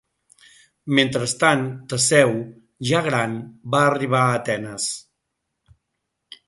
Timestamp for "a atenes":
4.31-4.93